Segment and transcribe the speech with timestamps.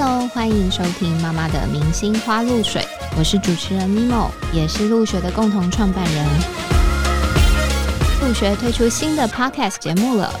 [0.00, 6.24] Hello，欢迎收听妈妈的明星花露水，我是主持人 Mimo，也是露学的共同创办人。
[8.22, 10.32] 露学推出新的 Podcast 节目了，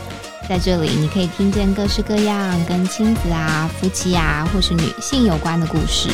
[0.48, 6.08] 在这里你可以听见各式各样跟亲子啊、夫妻啊或是女性有关的故事。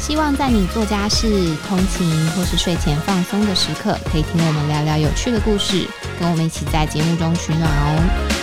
[0.00, 5.86] 希望在你做家事、通勤或是睡前放松的时刻，可以听我们聊聊有趣的故事，
[6.18, 8.35] 跟我们一起在节目中取暖哦。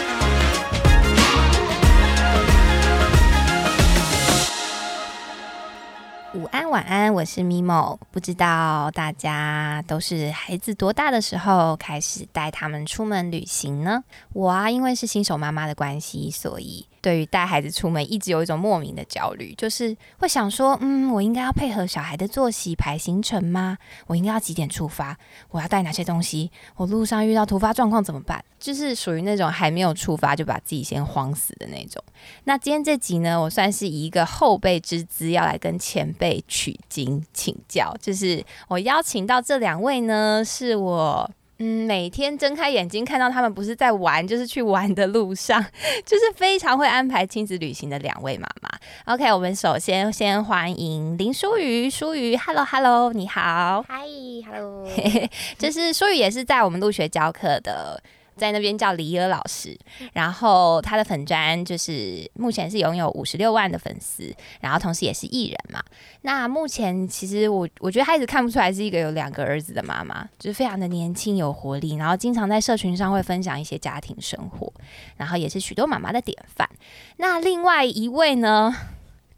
[6.74, 8.00] 晚安，我是咪某。
[8.10, 14.04] 不知道大家都是孩子多大的时候开始带他们出门旅行呢？
[14.34, 16.88] 我啊，因为是新手妈妈的关系，所以。
[17.04, 23.78] 对于带孩子出门，一直有一种莫名的焦虑，就是会想说，嗯，我应该要配合小孩的作息排行程吗？
[24.08, 25.18] 我应该要几点出发？
[25.50, 26.50] 我要带哪些东西？
[26.78, 28.44] 我路上遇到突发状况怎么办？
[28.58, 32.02] 就是属于那种还没有出发就把自己先慌死的那种。
[32.46, 41.30] 那今天这集呢，我算是以一个后辈之姿要来跟前辈取经请教，就是我邀请到这两位呢，是我。
[41.66, 45.66] 嗯，每天睁开眼睛看到他们不是在玩，就是去玩的路上，
[46.06, 48.70] 就是非常会安排亲子旅行的两位妈妈。
[49.06, 54.86] OK，我们首先先欢迎林淑瑜，淑瑜，Hello Hello，你好，Hi Hello，
[55.58, 58.04] 就是淑瑜也是在我们入学教课的。
[58.36, 59.78] 在那边叫李尔老师，
[60.14, 65.84] 然后他的粉砖就是目前是拥有五十六万的粉丝，然后同时也是艺人嘛。
[66.22, 74.72] 那目前其实我我觉得他一直看不出来是一个有两个儿子的妈妈，就是非常的年轻有活力，然后经常在社群上会分享一些家庭生活，
[75.18, 76.70] 然后也是许多妈妈的典范。
[77.18, 78.76] 那另外一位呢？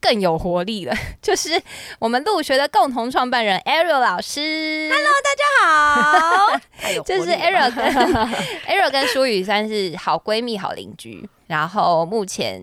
[0.06, 1.60] 更有活力了， 就是
[1.98, 4.88] 我们陆学的共同创办人 Ariel 老师。
[4.94, 6.60] Hello，大家好。
[7.04, 7.84] 就是 Ariel 跟
[8.70, 11.28] Ariel 跟舒雨算是好闺蜜、好邻居。
[11.48, 12.62] 然后目前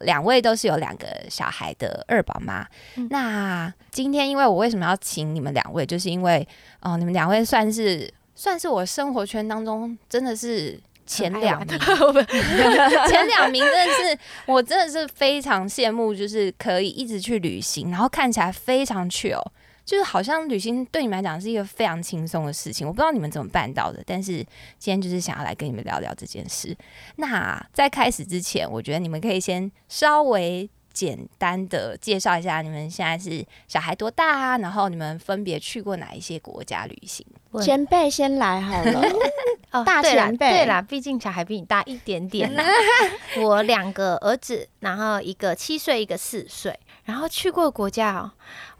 [0.00, 2.64] 两位都是有两个小孩的二宝妈。
[3.10, 6.46] 那今天因为我为什么要请你们两位，就是因为
[6.80, 10.78] 哦，你们两位算是算是我生活圈当中真的是。
[11.06, 11.78] 前两名，
[13.08, 19.42] 前两名真的是我真的是非常羡慕，就是可以一直去旅行，然后看起来非常 chill，
[19.84, 22.86] 就是好像旅行对你们来讲是一个非常轻松的事情。
[22.86, 24.38] 我不知道你们怎么办到的，但是
[24.78, 26.76] 今天就是想要来跟你们聊聊这件事。
[27.16, 30.68] 那在开始之前，我觉得你们可以先稍微。
[30.94, 34.58] 简单的介绍一下，你们现在是小孩多大啊？
[34.58, 37.26] 然后你们分别去过哪一些国家旅行？
[37.62, 39.02] 前辈先来好了。
[39.72, 42.48] 哦，大前辈，对啦，毕竟小孩比你大一点点。
[43.42, 48.30] 我两个儿子，然后一个七岁，一个四岁，然后去过国家哦。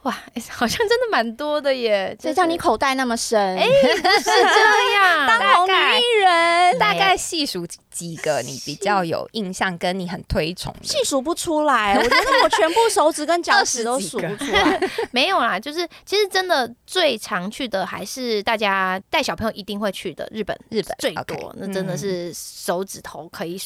[0.02, 0.12] 哇，
[0.50, 2.16] 好像真的蛮多的耶！
[2.20, 3.56] 谁叫你口袋那么深？
[3.56, 11.96] 哎，是这样，当红女艺人，大概细数几个你比较有印象，跟你很推崇，细数不出来。
[11.96, 14.78] 我觉得我全部手指跟脚趾都数不出来。
[15.10, 18.63] 没有啦，就是其实真的最常去的还是大家
[19.10, 23.56] 带小朋友一定会去的日本，日本最多，那真的是手指头可以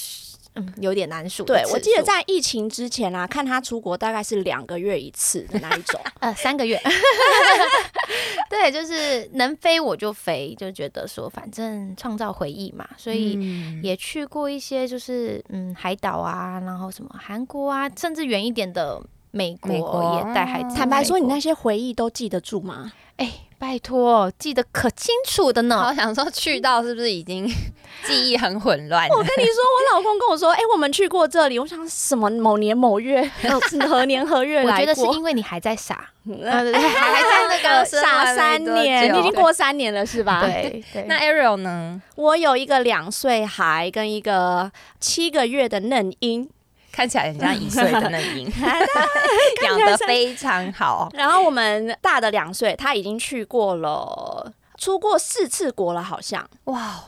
[0.54, 0.72] 嗯。
[0.81, 1.44] 有点难数。
[1.44, 6.81] 对，我记得在疫情之前啊，看他出国大概是两个月一次的那一种， 呃，三个月。
[8.50, 13.38] 对，就是能飞我就飞，就觉得说反正创造回忆嘛，所以
[13.82, 19.00] 也去过一些就是嗯海岛啊，然后什么韩国啊，甚至远一点的
[19.31, 20.75] 美国也带孩子。
[20.75, 22.91] 坦白说，你那些回忆都记得住吗？
[23.19, 25.87] 哎，拜托，记得可清楚的呢。
[25.89, 27.47] 我想说，去到是不是已经
[28.06, 29.09] 记忆很混乱？
[29.11, 31.59] 我跟你说，我老公跟我说，哎，我们去过这里。
[31.59, 33.29] 我想什么某年某月，
[33.89, 36.73] 何年何月来我觉得是因为你还在傻，还在
[37.49, 40.43] 那个傻三年，你已经过三年了，是吧？
[40.47, 40.83] 对。
[41.06, 42.00] 那 Ariel 呢？
[42.15, 46.49] 我有一个两岁孩跟一个七个月的嫩婴。
[46.98, 48.50] 看起来很像一岁的嫩婴，
[49.62, 51.09] 养的非常好。
[51.14, 56.44] 然后我们大的两岁，他已经去过了，出过四次国了，好像。
[56.64, 57.04] 哇，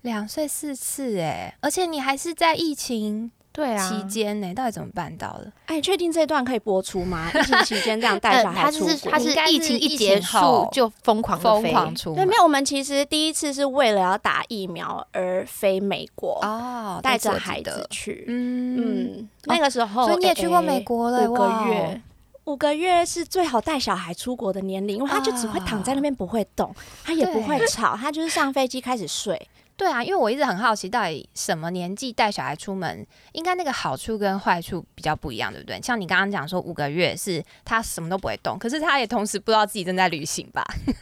[0.00, 3.32] 两岁四次哎，而且你还是在疫情。
[3.54, 5.52] 对啊，期间呢，到底怎么办到的？
[5.66, 7.30] 哎，确定这段可以播出吗？
[7.38, 12.16] 疫情期间这样带小孩出国，他是疫情一结束就疯狂疯狂出。
[12.16, 18.24] 对，没有，我们其实第一次是为了要打疫苗而飞美国哦，带着孩子去。
[18.26, 22.02] 嗯嗯，那个时候，所以你也去过美国了，五个月，
[22.46, 26.74] 五个月是最好带小孩出国的年龄，因为他就只会躺在那边不会动，
[27.04, 29.40] 他也不会吵，他就是上飞机开始睡。
[29.76, 35.80] 对啊，因为我一直很好奇，到底什么年纪带小孩出门，应该那个好处跟坏处比较不一样，对不对？
[35.82, 40.64] 像你刚刚讲说五个月是他什么都不会动，可是他也同时不知道自己正在旅行吧？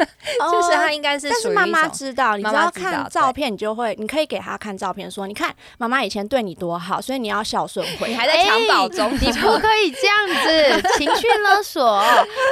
[0.50, 8.08] 就是他应该是，但是妈妈知道，你知道看照片，你就会，你可以给他看照片，说你看妈妈以前对你多好，所以你要孝顺回。
[8.08, 12.02] 你还在襁褓中，你不可以这样子， 情绪勒索。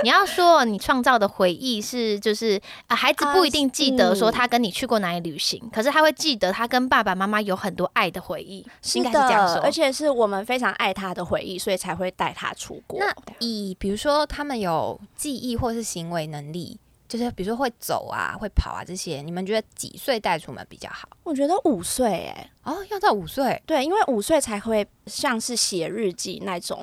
[0.02, 6.90] 你要说你创造的回忆是，就是啊，孩子不一定记得说他跟你去过哪里旅行，可是他会记得他跟。
[6.90, 12.98] 爸爸妈妈有很多爱的回忆，应该是这样说，而且是我们非常爱他的回忆，所以才会带他出国。
[12.98, 16.80] 那以比如说他们有记忆或是行为能力。
[17.06, 21.08] 就是比如说会走啊，会跑啊这些，你们觉得几岁带出门比较好？
[21.24, 26.80] 我觉得五岁哎，哦，要到五岁，对，因为五岁才会像是写日记那种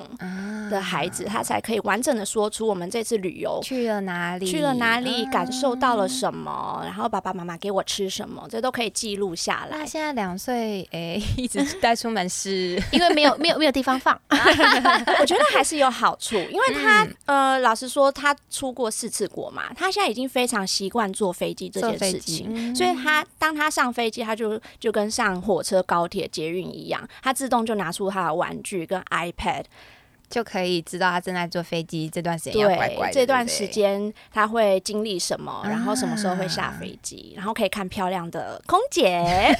[0.70, 9.78] 的孩子，他才可以完整的说出我们这次旅游去了哪里，去了哪里，感受到了什么，然后爸爸妈妈给我吃什么，这都可以记录下来。
[9.78, 20.18] 那现在两岁，哎，一直带出门是 因为没有没有没有地方放， 我觉得还是有好处，因为他呃，老实说，他出过四次国嘛，他现在已经。
[20.18, 29.64] 已经非常习惯坐飞机这件事情，所以他当他上飞机，他就就跟上火车、高铁、捷运一样，他自动就拿出他的玩具跟 iPad，
[30.28, 33.10] 就可以知道他正在坐飞机这段时间要乖乖。
[33.10, 39.56] 这段时间他会经历什么，然后什么时候会下飞机，然后可以看漂亮的空姐。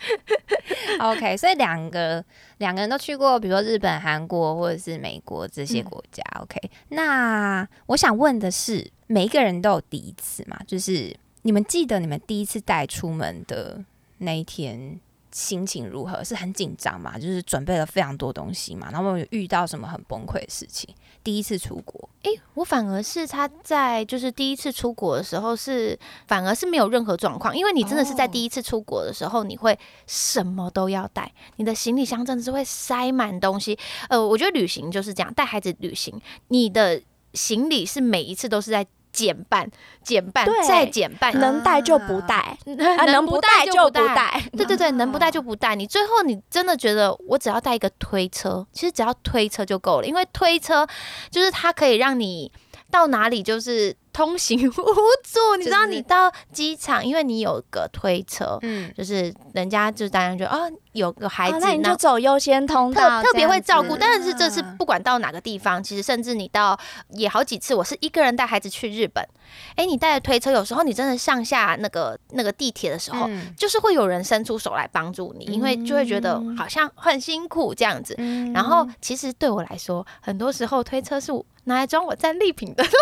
[1.00, 2.24] OK，所以两个
[2.58, 6.22] 两个人都去过，比如说日本、韩国或者是美国这些国家。
[6.40, 6.58] OK，
[6.88, 8.90] 那我想问的是。
[9.06, 13.84] 每一个人都有第一次嘛，就是你们记得你们第一次带出门的
[14.16, 14.98] 那一天
[15.34, 16.22] 心情如何？
[16.22, 17.18] 是很紧张嘛？
[17.18, 18.88] 就是准备了非常多东西嘛？
[18.92, 20.88] 然后有遇到什么很崩溃的事情？
[21.24, 25.98] 第一次出国，诶，我反而是他在就是第一次出国的时候是
[26.28, 29.76] 反而是没有任何状况，因为你真的是在第一次出国的时候，你会
[30.06, 33.76] 什么都要带，你的行李箱真的是会塞满东西。
[34.08, 37.02] 呃，我觉得旅行就是这样，带孩子旅行，你的。
[37.36, 39.70] 行李是每一次都是在减半、
[40.02, 42.58] 减半再减半，能带就不带，
[43.06, 44.42] 能不带就不带。
[44.52, 45.74] 对对对，能不带就不带。
[45.74, 50.86] 你最后你真的觉得我只要带一个推车，其实只要推车就够了，因为推车
[51.30, 52.50] 就是它可以让你
[52.90, 53.96] 到哪里就是。
[54.14, 63.96] 通行无阻， 你知道，你到机场，因为你有个推车，嗯，就是人家就当然觉得哦，有个孩子，那你就走优先通道，特别会照顾。
[63.96, 66.78] 但是这次不管到哪个地方，其实甚至你到
[67.10, 69.26] 也好几次，我是一个人带孩子去日本，
[69.74, 73.28] 哎，你带着推车，有时候你真的上下那个那个地铁的时候，
[73.58, 78.14] 就是会有人伸出手来帮助你，因为就会觉得好像很辛苦这样子。
[78.54, 81.32] 然后其实对我来说，很多时候推车是
[81.64, 82.84] 拿来装我战利品的。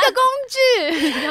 [0.00, 1.26] 个工具，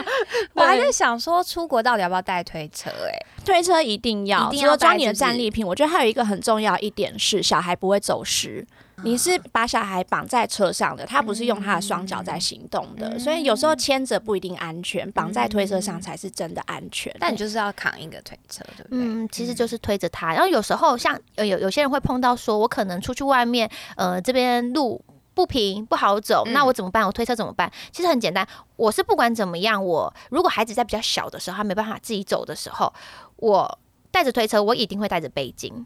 [0.54, 2.90] 我还在想说出国到底要不要带推车？
[2.90, 8.66] 哎，推车一定要，除了装你的战利品，我觉得还有一个很重要一点是，小孩不会走失。
[9.04, 17.16] 你是把小孩绑在车上的，他不是用他的双脚在行动的，所以有时候牵着不一定安全，绑在推车上才是真的安全。
[17.20, 19.00] 但你就是要扛一个推车，对不对？
[19.00, 20.34] 嗯，其实就是推着他。
[20.34, 25.00] 然后有时候像有有些人会碰到说，我可能出去外面，呃，这边路。
[25.38, 27.06] 不平不好走，那我怎么办？
[27.06, 27.72] 我推车怎么办？
[27.92, 28.45] 其实很简单，
[28.75, 32.92] 我是不管怎么样，我如果孩子在比较小的时候，他没办法自己走的时候，
[33.36, 33.80] 我
[34.10, 35.86] 带着推车，我一定会带着背巾。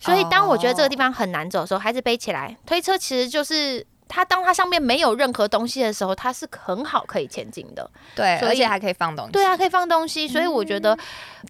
[0.00, 7.88] 所以当我觉得这个地方很难走的时候，孩子背起来，推车其实就是它，当它上面没有任何东西的时候，它是很好可以前进的。
[8.16, 9.30] 对，而且还可以放东西。
[9.30, 10.26] 对啊，可以放东西。
[10.26, 10.98] 所以我觉得，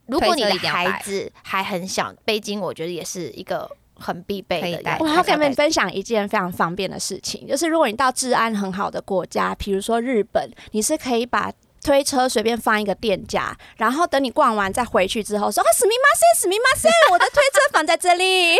[0.04, 3.70] 如果你的孩子还很小，背巾我觉得也是一个。
[4.00, 4.96] 很必备的。
[4.98, 11.52] 我要跟你们分享一件非常方便的事情，就是如果你到治安很好的国家，比如说日本，你是可以把。
[11.90, 18.56] 推车随便放一个店家，然后等你逛完再回去之后说啊，史密马塞，史密马塞， 我的推车放在这里，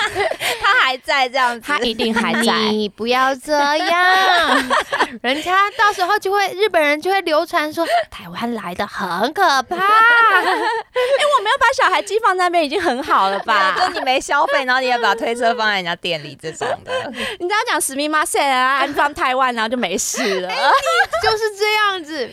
[0.62, 2.70] 他还在这样子，他一定还在。
[2.70, 4.70] 你不要这样，
[5.20, 9.76] 人家到时候就会日本人就会流传说台湾来的很可怕。
[9.76, 13.76] 哎，我没有把小孩寄放在那边已经很好了吧？
[13.78, 20.48] 就你没消费，然后你也把推车放在人家店里这种的，你只要讲史密马塞啊，安放台湾，然后就没事了。
[21.22, 22.30] 就是这样子。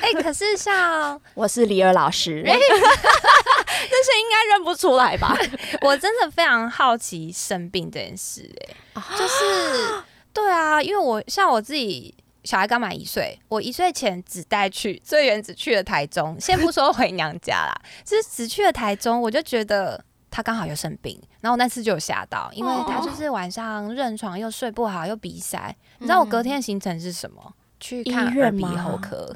[0.00, 5.36] 哎，可是像 我是李尔老师， 这些应该认不出来吧？
[5.82, 8.50] 我真的非常好奇生病这件事，
[8.94, 12.14] 哎，就是对啊，因为我像我自己
[12.44, 17.74] 小孩刚满一岁，我一岁前只带去最远只去了台中，先不说回娘家啦，
[18.04, 27.54] 就是只去了台中，我就觉得他刚好又生病，然后那次就有吓到，因为他就是晚上认床又睡不好又鼻塞，你知道我隔天的行程是什么？
[27.86, 29.30] 去看耳鼻喉科，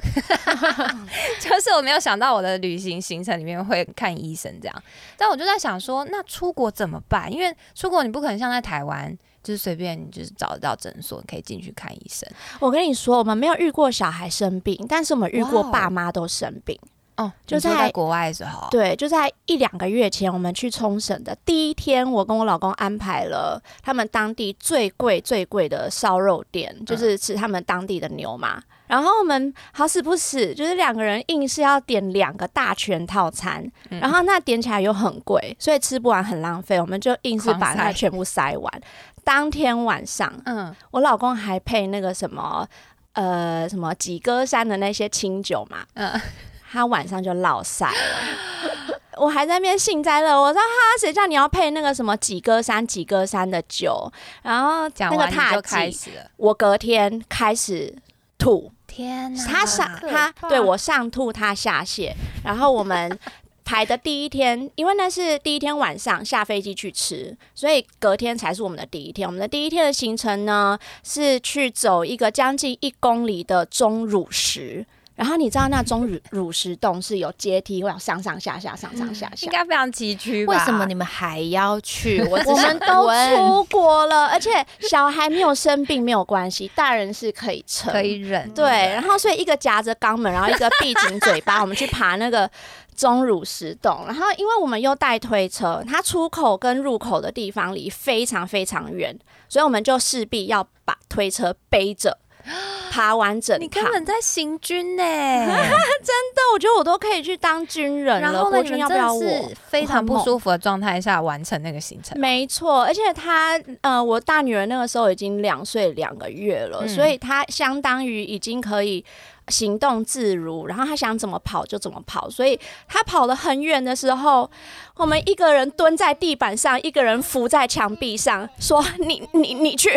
[1.39, 4.83] 就是我没有想到我的旅行行程里面会看医生这样。
[5.15, 7.31] 但我就在想说，那出国怎么办？
[7.31, 12.27] 因为出国你不可能像在台湾，就是随便你就是找得到诊所可以进去看医生。
[12.59, 16.75] 我跟你说，我们没有遇过小孩生病，但是我们遇过爸妈都生病。
[17.19, 28.63] 哦，就在国外的时候，对，就在一两个月前，我们去冲绳的第一天，我跟我老公安排了他们当地最贵最贵的烧肉店，就是吃他们当地的牛嘛。
[28.87, 38.81] 然后我们好死不死，就是两个人硬是要点两个大全套餐，然后那点起来又很贵，所以吃不完很浪费，我们就硬是把它全部塞完。
[39.25, 42.65] 当天晚上，嗯，我老公还配那个什么，
[43.11, 46.19] 呃，什么几歌山的那些清酒嘛，嗯。
[46.71, 50.39] 他晚上就落晒了， 我还在那边幸灾乐。
[50.39, 50.67] 我说哈，
[50.99, 54.11] 谁叫你要配那个什么几哥山几哥山的酒？
[54.43, 57.95] 然后那个踏开始了，我隔天开始
[58.37, 58.71] 吐。
[58.85, 59.45] 天哪！
[59.45, 62.11] 他上他对我上吐，他下泻。
[62.43, 63.17] 然后我们
[63.63, 69.27] 排的第一天，因为那是第一天晚上下飞机去吃，所以隔天才是我们的第一天。
[69.27, 74.85] 我们的第一天的行程呢，是去走一个将近一公里的钟乳石。
[75.19, 80.53] 然后你知道那钟乳乳石洞是有阶梯，会上上下下、上上下下，应该非常崎岖吧？
[80.53, 82.23] 为什么你们还要去？
[82.23, 88.49] 我 我们都出国了，而且小孩没有生病没有关系，大人是可以撑、可以忍。
[88.53, 92.49] 对，然后所以一个夹着肛门，然后一个闭紧嘴巴，我们去爬那个
[92.95, 94.05] 钟乳石洞。
[94.07, 102.17] 然后因为我们又带推车，它出口跟入口的地方离非常非常远，所以我们就势必要把推车背着。
[102.91, 105.03] 爬完整，你根本在行军呢！
[105.03, 108.45] 真的，我觉得我都可以去当军人了。
[108.45, 109.51] 国军要不要我？
[109.67, 112.83] 非常不舒服的状态下完成那个行程，没错。
[112.83, 119.05] 而且他，呃，我大女儿那个时候已经两岁两个月了，所以她相当于已经可以。
[119.49, 124.49] 行动自如，然后他想怎么跑就怎么跑，所以他跑得很远的时候，
[124.95, 129.89] 我们一个人蹲在地板上，一个人扶在墙壁上，说：“你你你去，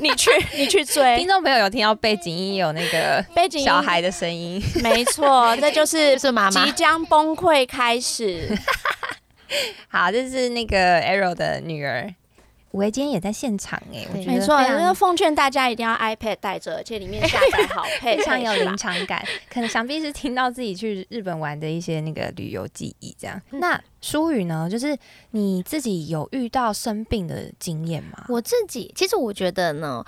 [0.00, 1.16] 你去你去追。
[1.18, 6.16] ”听众朋友有听到背景音有那个背景小孩的声音，没错， 这就是
[6.50, 8.56] 即将崩溃开始。
[9.88, 12.12] 好，这是那个 Arrow 的女儿。
[12.74, 19.24] 五维今天也在现场哎，我觉得没错，那奉劝大家一定要 iPad 带着，而且里面下载好， 非常有临场感。
[19.48, 23.40] 可能想必是听到自己去日本玩的一些那个旅游记忆这样。
[23.50, 24.68] 那舒宇呢？
[24.68, 24.98] 就是
[25.30, 28.24] 你自己有遇到生病的经验吗？
[28.28, 30.04] 我自己其实我觉得呢。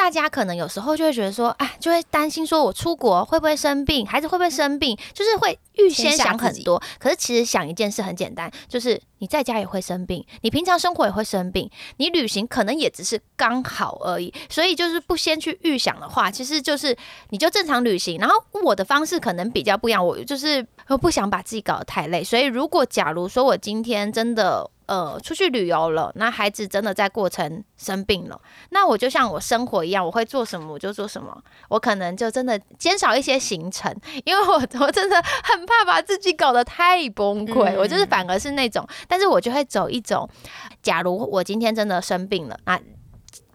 [0.00, 6.82] 大家可能有时候就会觉得说，哎，就会担心说，我出国会不会生病，孩子会不会生病，就是会预先想很多。
[6.98, 14.32] 可是其实想一件事很简单，就是你在家也会生病，你平常生活也会生病，你旅行可能也只是刚好而已。
[14.48, 16.96] 所以就是不先去预想的话，其实就是
[17.28, 18.16] 你就正常旅行。
[18.16, 20.66] 然后我的方式可能比较不一样，我就是
[20.96, 22.22] 不想把自己搞得太累。
[22.22, 24.70] 所以如果假如说我今天真的。
[24.90, 31.32] 呃，出去旅游了，那孩子真的在过程生病了，那我就像我生活一样，我会做什么我就做什么，
[31.68, 33.94] 我可能就真的减少一些行程，
[34.24, 40.28] 因为我我真的很怕把自己搞得太崩溃，我就是反而是那种，但是我就会走一种，
[40.82, 42.76] 假如我今天真的生病了，那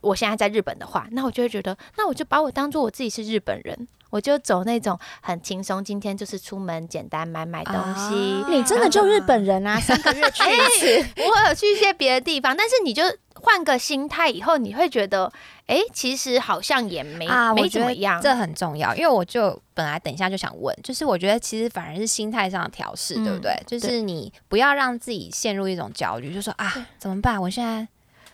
[0.06, 3.88] 我现在在日本的话，那我就会觉得，那我就把我当做我自己是日本人。
[4.12, 8.16] 我就走那种很轻松，今天就是出门简单买买东西。
[8.48, 9.78] 你真的就日本人啊？
[9.78, 15.30] 三个月去一次， 我有去一些别的地方，但是你就换个心态以后，你会觉得，
[15.66, 18.22] 哎，其实好像也没没怎么样。
[18.22, 23.52] 这很重要，因为我就本来等一下就想问，就是我觉得其实反而是心态上的调试，对不对？
[23.68, 27.42] 就是你不要让自己陷入一种焦虑，就说啊，怎么办？
[27.42, 27.86] 我现在。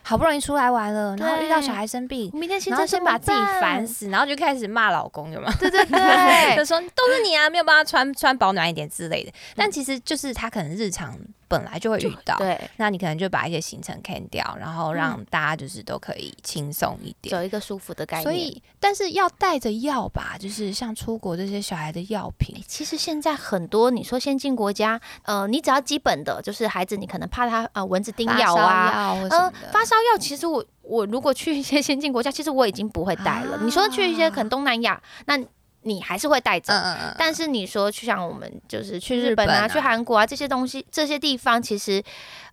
[0.04, 5.54] 好不容易出来玩了，然后遇到小孩生病，明天然后先把自己烦死，然后就开始骂老公，有吗？
[5.60, 9.32] 对对 对，就说都是你啊，没有办法穿穿保暖一点之类的。
[9.56, 11.18] 但其实就是他可能日常。
[11.52, 18.24] 本来就会遇到，对，那你可能就把一些行程 can 掉，然后让大家就是都可以轻松一点，走一个舒服的概念。
[18.24, 22.56] 所以，但是要带着药吧，就是像出国这些小孩的药品。
[22.66, 30.18] 其实现在很多，你说先进国家，呃，你只要基本的，就是孩子你可能怕他呃蚊子叮咬啊，嗯，发烧药。
[30.18, 33.60] 其实我我如果去一些先进国家，其实我已经不会带了。
[33.62, 35.38] 你说去一些可能东南亚，那。
[35.84, 36.74] 你还是会带着，
[37.18, 42.02] 但是你说去像我们就是去日本啊、去韩国啊这些东西，这些地方其实，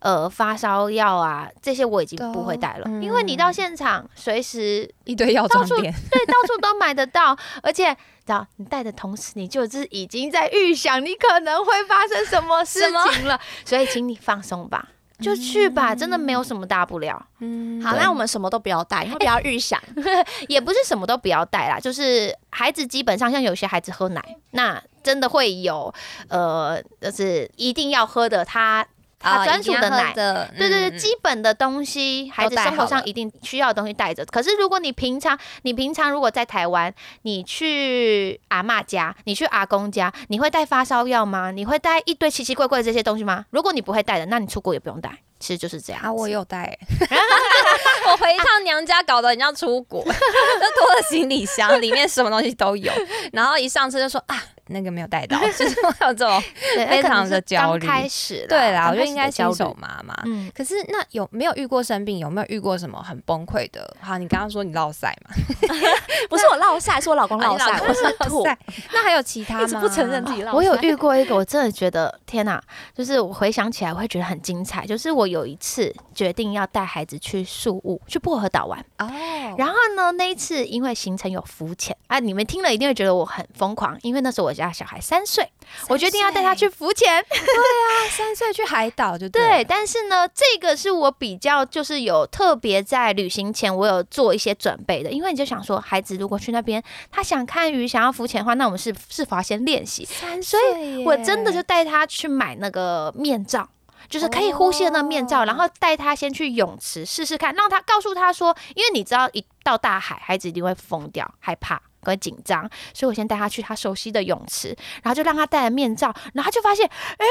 [0.01, 7.99] 呃，发烧药啊这些我已经不会带了，因为你到现场随时 一堆药妆店，对，到处都买得到，而且知
[8.33, 12.81] 道你带的同时，你就是已经在预想你可能会发生什么事
[13.13, 14.89] 情了，所以请你放松吧。
[15.21, 17.21] 就去吧，真的没有什么大不了。
[17.41, 19.81] 嗯，好，那我们什么都不要带，因为不要预想，
[20.49, 25.93] 也不是什么都不要带啦，就是孩子基本上像有些孩子喝奶，那真的会有
[26.29, 28.87] 呃，就是一定要喝的他。
[29.21, 34.25] 他专属的奶，对对对，基本的东西，孩子生活上一定需要的东西带着。
[34.27, 41.51] 可是如果你平常，你平常如果在台湾，你去阿妈家，你去阿公家，你会带发烧药吗？
[41.51, 43.45] 你会带一堆奇奇怪怪的这些东西吗？
[43.51, 45.11] 如果你不会带的，那你出国也不用带。
[45.41, 46.77] 其实就是这样啊，我有带，
[48.11, 52.93] 我回一趟娘家，搞得很像出国， 就拖了行李箱，里面什么东西都有，
[53.33, 54.43] 然后一上车就说啊。
[54.69, 56.43] 那个没有带到， 就是有这种
[56.89, 57.87] 非常的焦虑。
[57.87, 60.15] 开始对啦，我觉得应该新手妈妈。
[60.27, 62.19] 嗯，可是那有没有遇过生病？
[62.19, 63.97] 有没有遇过什么很崩溃的？
[64.01, 65.31] 好，你刚刚说你落晒嘛？
[66.29, 68.45] 不是我落晒，是我老公落晒，我是吐。
[68.93, 69.81] 那还有其他吗？
[69.81, 70.53] 不承认自己落。
[70.53, 72.63] 我有遇过一个，我真的觉得天哪！
[72.95, 74.85] 就是我回想起来，我会觉得很精彩。
[74.87, 78.79] 就是我有一次决定要带孩子去树屋，去薄荷岛玩。
[78.99, 79.09] 哦。
[79.57, 84.53] 然后呢，那一次因为行程有浮潜啊，你们听了一定会觉得我很疯狂，因为那时候我。
[84.59, 85.51] 家小孩三岁，
[85.89, 87.25] 我决定要带他去浮潜。
[87.29, 89.65] 对啊， 三岁去海岛就对。
[89.65, 100.05] 但是呢，这个是我比较就是有特别在旅行前我有做一些准备的，因为你就想说，孩子如果去那边，他想看鱼，想要浮潜的话，那我们是是否要先练习？
[100.05, 103.69] 三岁，所以我真的就带他去买那个面罩，
[104.09, 111.81] 就是可以呼吸的那面罩，然后带他先去泳池试试看，让他告诉他说，因为你知道一到大海，孩子一定会疯掉，害怕。
[112.09, 117.27] 会紧张，所以我先带他去他熟悉的泳池，然后就让他戴了面罩，然后他就发现，哎，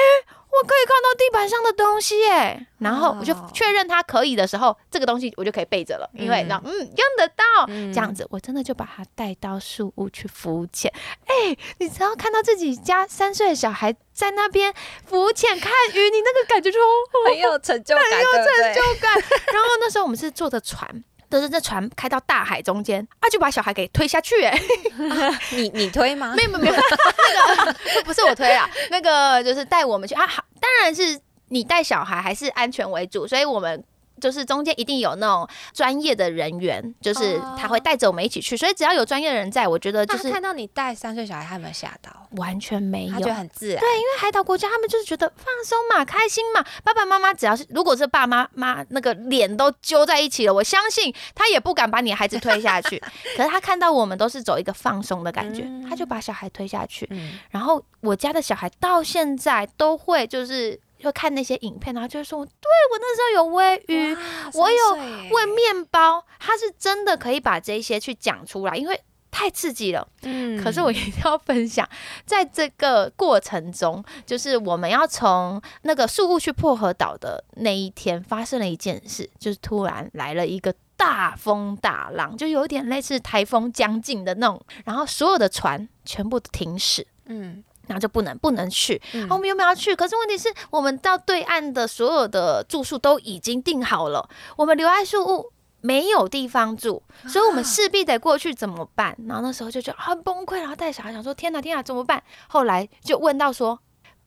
[0.49, 10.91] 我可以看到地板上的东西，哎，然后我就确认他可以的时候，这个东西我就可以背着了，因为那嗯用得到，这样子，我真的就把他带到树屋去浮潜，
[11.25, 14.73] 哎，你只要看到自己家三岁的小孩在那边
[15.05, 16.79] 浮潜看鱼，你那个感觉就
[17.25, 19.13] 很有成就感，很有成就感。
[19.53, 21.03] 然后那时候我们是坐着船。
[21.29, 24.59] 都是这船开到大海中间，啊，就把小孩给推下去，哎，
[25.51, 26.33] 你你推吗？
[26.35, 27.73] 没有没有， 那个
[28.05, 31.19] 不是我推啊，那个就是带我们去啊，好，当然是
[31.49, 33.83] 你带小孩还是安全为主，所以我们。
[34.19, 42.11] 就是中间一定有那种专业的人员，就是他会带着我们一起去，所以只要有专业的人在，我觉得就是看到你带三岁小孩，他有没有吓到？
[42.31, 43.79] 完全没有，他觉得很自然。
[43.79, 46.65] 对，因为海岛国家，他们就是觉得放松嘛，开心嘛。
[46.83, 53.01] 爸爸妈妈只要是，如果是爸妈妈那个脸都揪在一起了，我相信他也不敢把你的孩子推下去。
[53.37, 57.09] 可是他看到我们都是走一个放松的感觉，他就把小孩推下去。
[57.49, 60.79] 然后我家的小孩到现在都会就是。
[60.99, 64.15] 就看那些影片，然后就说：“对我那时候有喂鱼，
[64.53, 64.95] 我有
[65.31, 70.07] 喂面包。”他是真的可以把这些去讲出来，因为太刺激了。
[70.23, 71.87] 嗯，可是我一定要分享，
[72.25, 87.05] 在这个过程中，就是我们要从那个树屋去薄荷岛的那一天，发生了一件事，就是突然来了一个大风大浪，就有点类似台风将近的那种，然后所有的船全部停驶。
[87.25, 87.63] 嗯。
[87.87, 89.95] 然后就不能不能去，我们有没有要去？
[89.95, 99.17] 可是问题是我们到对岸的所有的住宿都已经订好了，我们留在树屋没有地方住，所以我们势必得过去，怎么办？
[99.27, 102.21] 然后那时候就觉得很崩溃，然后带小孩想说：天哪天哪，怎么办？
[102.47, 103.79] 后来就问到说，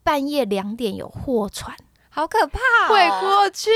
[0.03, 1.77] 半夜两点有货船，
[2.09, 3.71] 好可怕，会过去。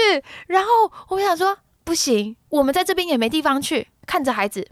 [0.47, 0.69] 然后
[1.09, 4.67] 我们想说，不行，我们在这边也没地方去，看着孩子。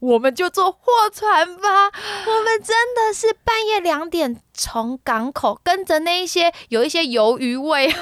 [0.00, 0.78] 我们就坐货
[1.12, 1.86] 船吧。
[2.26, 7.96] 我们真的是半夜两点从港口跟着那一些有一些鱿鱼味， 一些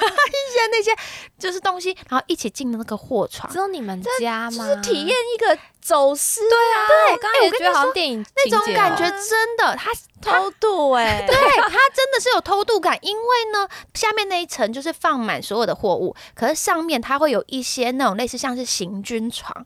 [0.71, 0.91] 那些
[1.39, 3.51] 就是东西，然后一起进的那个货船。
[3.51, 4.65] 只有你们家吗？
[4.65, 5.57] 是体验一个。
[5.87, 19.65] 走私对啊，对，我刚刚也觉得好像电影那种感觉，真的，他偷渡 哎，对 他真的是有偷渡感，因为呢，下面那一层就是放满所有的货物，可是上面它会有一些那种类似像是行军床，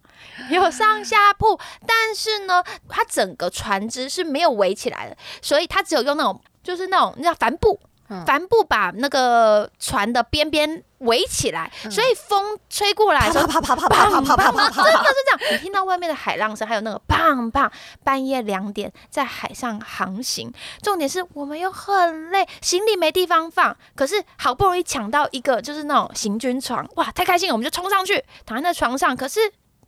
[0.52, 7.80] 有上下铺，但是呢，它整个船只是没有围起来的，所以它只有用那种就是那种叫帆布。
[8.26, 15.54] 帆布把那个船的边边围起来，所以风吹过来，啪啪啪啪啪啪啪啪啪，真的是这样。
[15.54, 17.70] 你听到外面的海浪声，还有那个砰砰，
[18.04, 20.54] 半夜两点在海上航行。
[20.82, 29.16] 重点是我们又很累，行李没地方放，可是好不容易抢到一个就是那种行军床，哇，太开心了，我们就冲上去躺在那床上。
[29.16, 29.40] 可是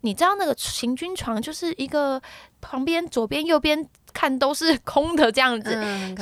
[0.03, 2.21] 你知道那个行军床就是一个
[2.61, 3.89] 旁边左边右边。
[4.15, 5.71] 看都是空的这样子，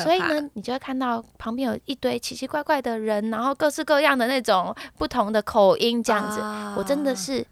[0.02, 6.40] 所以呢，你就会看到旁边有一堆奇奇怪怪的人，然后各式各样的那种不同的口音这样子。
[6.78, 7.46] 我真的是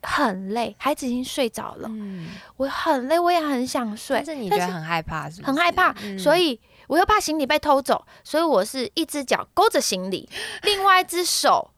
[0.00, 1.90] 很累，孩子已经睡着了，
[2.56, 4.22] 我很累，我也很想睡。
[4.26, 10.26] 但是你觉得很害怕，是很害怕，所以我又怕行李被偷走，所以我是一只脚勾着行李，
[10.62, 11.70] 另外一只手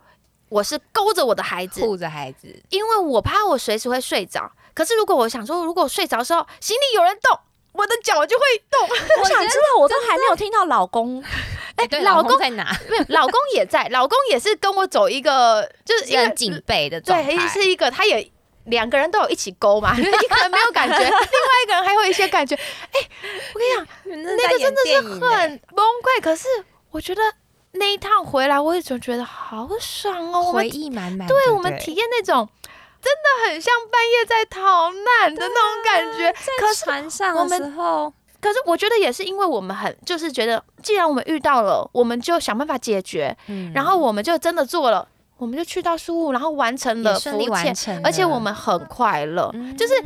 [0.49, 4.51] 我是勾着我的孩子，护着孩子，因为我怕我随时会睡着。
[4.75, 7.39] 可是如果我想说，如果我睡着的时候，行李有人动，
[7.73, 8.89] 我的脚就会动。
[9.23, 11.23] 我想知道，我都还没有听到老公。
[11.77, 12.77] 哎，老公在哪？
[12.89, 13.89] 没有，老公也在。
[13.89, 18.31] 老公也是跟我走一个，就是一个警备的状态，是一个，他也
[18.67, 19.95] 两个人都有一起勾嘛。
[19.99, 21.19] 一个人没有感觉，另外
[21.65, 22.55] 一个人还有一些感觉。
[22.55, 23.09] 哎，
[23.55, 23.87] 我跟你讲，
[24.37, 26.21] 那个真的是很崩溃。
[26.23, 26.47] 可是
[26.91, 27.23] 我觉得
[27.75, 31.29] 那一趟回来，我也总觉得好爽哦，回忆满满。
[31.29, 32.49] 对我们体验那种。
[33.05, 36.35] 真的很像半夜在逃难的那种感觉。
[36.59, 38.11] 可是船上的时候，
[38.41, 43.37] 可是我觉得也是因为我们很就是觉得，既然我们遇到了，我们就想办法解决。
[43.49, 45.07] 嗯，然后我们就真的做了，
[45.37, 49.55] 我们就去到书屋，然后完成了顺利完成，而且我们很快乐。
[49.77, 50.03] 就是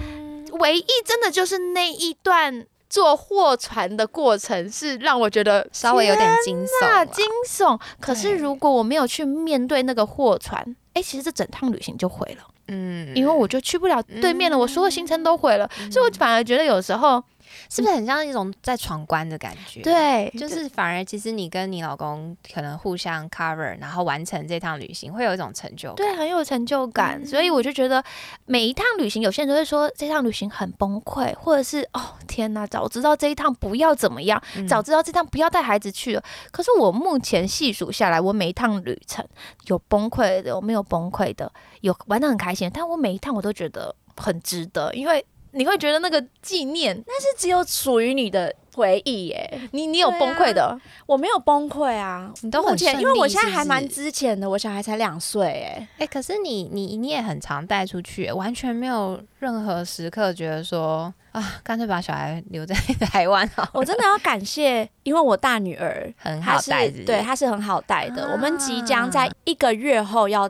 [0.59, 7.81] 唯一真的就是那一段坐货船的过程是让我觉得稍微有点惊悚，惊悚。
[8.01, 12.47] 可是如果我没有去面对那个货船，哎，其实这整趟旅行就毁了。
[12.69, 17.23] 嗯，因为我就去不了对面了，我所有行程都毁了，所以我反而觉得有时候。
[17.71, 19.83] 是不是很像一种在闯关的感觉？
[19.83, 27.25] 对，就是反而其实你跟你老公可能互相 cover，然后完成这趟旅行，会有一种成就感，对，很有成就感。
[27.27, 28.03] 所以我就觉得
[28.47, 36.23] 每一趟旅行，有些人都会说这趟旅行很崩溃，或者是哦天哪，早知道这一趟不要怎么样，早知道这趟不要带孩子去了。
[36.51, 39.27] 可是我目前细数下来，我每一趟旅程
[39.67, 45.25] 有崩溃的，有没有崩溃的，有玩的很开心，但我每一趟我都觉得很值得，因为。
[45.53, 49.61] 你会觉得那个纪念，那是只有属于你的回忆耶。
[49.73, 52.33] 你你有崩溃的，我没有崩溃啊。
[52.43, 63.69] 你都很因为我现在还蛮之前的，我小孩才两岁哎哎，可是你你你也很常带出去，完全没有任何时刻觉得说啊，干脆把小孩留在台湾好。
[63.75, 68.31] 我真的要感谢，因为我大女儿 很好带，对，她是很好带的。
[68.33, 70.49] 我们即将在一个月后要。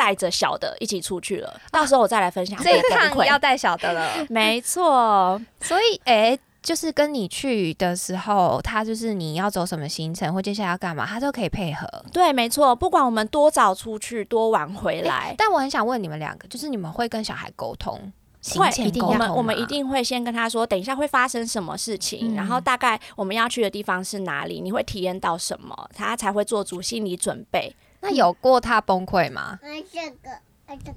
[0.00, 2.58] 带着小的一起出去了，到时候我再来分享。
[2.62, 5.38] 这一趟要带小的了， 没错。
[5.60, 11.86] 所以，哎，就是跟你去的时候，他就是你要走什么行程或接下来要干嘛，他都可以配合。
[12.14, 12.74] 对，没错。
[12.74, 18.10] 不管我们多早出去，多晚回来，但我很想问你们两个，就是你们会跟小孩沟通，
[18.56, 27.76] 会一定我们我们一定会先跟他说，等一下会发生什么事情，然后大概我们要去的地方是哪里，你会体验到什么，他才会做足心理准备。
[28.00, 29.58] 那有过他崩溃吗？
[29.62, 30.30] 这个，
[30.68, 30.92] 这个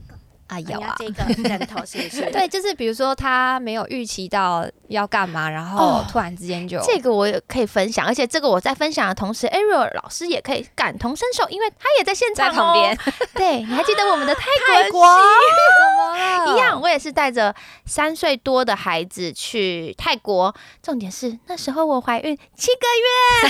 [0.48, 2.22] 啊有啊，这个枕头是不是？
[2.32, 12.98] 对，就是比如说他没有预期到要干嘛，然后突然之间就这个我也可以分享，而且这个我在分享的同时，Ariel 老师也可以感同身受，因为他也在现场旁边。
[13.34, 14.42] 对，你还记得我们的泰
[14.92, 15.08] 国？
[15.08, 23.50] 怎么一样，我也是带着三岁多的孩子去泰国，重点是那时候我怀孕七个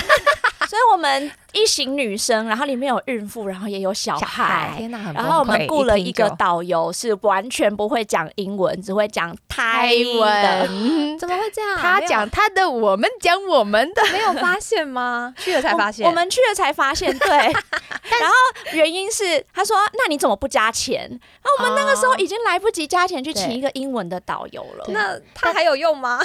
[0.66, 1.30] 所以我们。
[1.54, 4.74] 一行女生，然后里面有孕妇，然后也有小孩。
[4.76, 11.16] 天哪，然后我们雇了一个导游，是完全不会讲英文，只会讲泰文。
[11.18, 11.78] 怎么会这样？
[11.78, 14.02] 他讲他的，我们讲我们的。
[14.12, 15.32] 没有发现吗？
[15.38, 16.06] 去了才发现。
[16.06, 17.30] 我们去了才发现，对。
[17.30, 18.34] 然后
[18.72, 21.08] 原因是他说：“那你怎么不加钱？”
[21.42, 24.84] 那我们那个时候已经来不及加钱去请一个英文的导游了。
[24.88, 26.20] 那他还有用吗？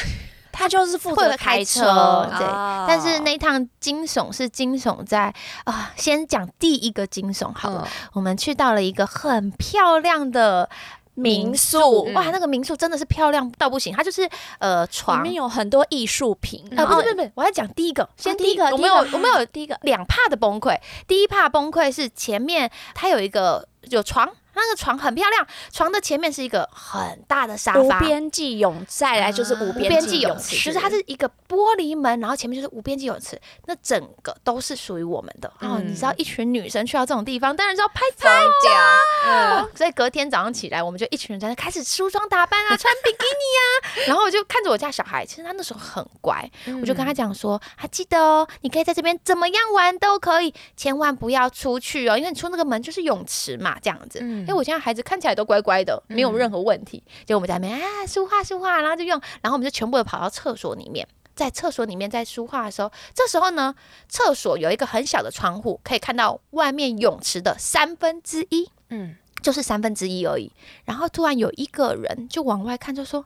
[0.59, 2.45] 他就是负责开车，对。
[2.85, 7.87] 但是那趟惊悚是惊悚在啊，先讲第一个惊悚好了。
[8.11, 10.69] 我们去到了一个很漂亮的
[11.13, 13.95] 民宿，哇，那个民宿真的是漂亮到不行。
[13.95, 16.65] 它就是呃，床里面有很多艺术品。
[16.77, 20.77] 啊，不是不是不是，我要讲第一个，先第一个，我们有我们有第一个两怕的崩溃。
[21.07, 24.29] 第一怕崩溃是前面它有一个有床。
[24.59, 35.51] 那个床很漂亮，床的前面是一个很大的沙发，无边际泳，再来就是无边际泳池，就是它是一个玻璃门，然后前面就是无边际泳池，那整个都是属于我们的。
[35.61, 39.67] 哦，你知道一群女生去到这种地方，当然是要拍照啊。
[39.75, 46.49] 所以隔天早上起来，我们就一群人在那开始梳妆打扮啊， 穿比基尼啊，然后我就看着我家小孩，其实他那时候很乖，
[46.81, 54.19] 我就跟他讲说，还记得哦，你可以在这边怎么样玩都可以，千万不要出去哦，因为你出那个门就是泳池嘛，这样子。
[54.19, 57.03] 因为我现在孩子看起来都乖乖的，没有任何问题。
[57.25, 63.75] 就我们在那边啊，书画书画，然后就用，然后我们就全部都跑到厕所里面，在厕所里面在书画的时候，这时候呢，
[64.07, 70.51] 厕所有一个很小的窗户，可以看到外面泳池的三分之一，嗯，就是三分之一而已。
[70.85, 73.25] 然后突然有一个人就往外看，就说：“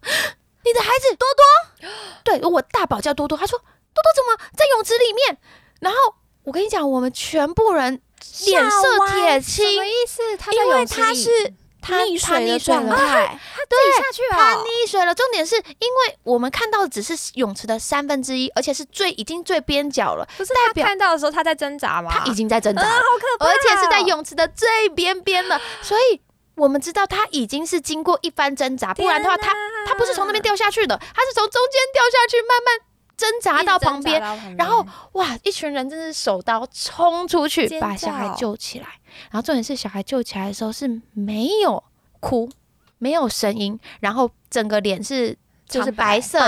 [0.66, 1.90] 你的孩子多多，
[2.24, 3.58] 对我大宝叫多多。”他说
[3.94, 5.38] ：“多多怎么在泳池里面？”
[5.80, 5.98] 然后
[6.44, 8.02] 我跟你讲，我们全部人。
[8.46, 8.78] 脸色
[9.12, 10.22] 铁青，什么意思？
[10.52, 15.14] 因为他是他溺水的状态，他自己下去了，他溺水了。
[15.14, 20.28] 重点是因为我们看到的只是泳池的三分之一，而且是最已经最边角了。
[20.38, 22.10] 不是代表看到的时候他在挣扎吗？
[22.12, 25.60] 他已经在挣扎了， 好可怕，而且是在泳池的最边边了。
[25.82, 26.22] 所以
[26.56, 29.52] 我们知道他已经是经过一番挣扎，不然的话他
[29.86, 32.80] 他不是从那边掉下去的，他是从中间掉下去，慢慢。
[33.16, 34.20] 挣扎到旁边，
[34.58, 38.88] 然后哇，一群人真是手刀冲出去把小孩救起来。
[39.30, 41.84] 然后重点是小孩救起来的时候是没有
[42.20, 42.50] 哭，
[42.98, 46.40] 没有声音，然后整个脸是就是白色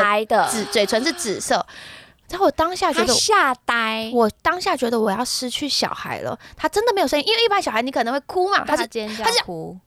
[0.49, 1.65] 紫嘴唇是紫色。
[2.29, 6.37] 然后我当下觉得吓呆，我当下觉得我要失去小孩了。
[6.57, 9.77] 他真的没有声音，因为一般小孩你可能会哭嘛，他是尖叫哭，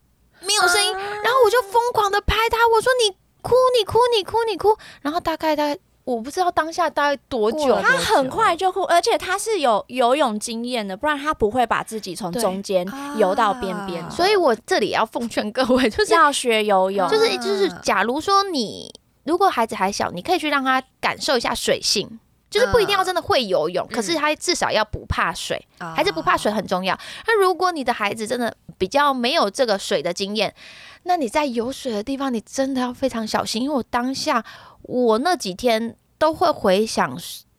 [0.42, 0.92] 没有声音。
[0.92, 4.78] 然后我就疯狂的拍他，我说你哭你哭你哭你哭。
[5.02, 5.76] 然后大概大概。
[6.14, 14.10] 我不知道当下大概多久，他很快就哭，而且他是有游泳经验的，不然他不会把自己从中间游到边边。
[14.10, 18.90] 所以我这里要奉劝各位， 就是要学游泳，就是就是，假如说你
[19.24, 22.18] 如果孩子还小，你可以去让他感受一下水性，
[22.50, 26.98] 就是不一定要真的会游泳，可是他至少要不怕水，孩子不怕水很重要。
[27.26, 30.54] 那如果你的孩子真的比较没有这个水的经验，
[31.04, 34.44] 那你在有水的地方，你真的要非常小心，因为我当下。
[34.82, 37.14] 我那几天都会回想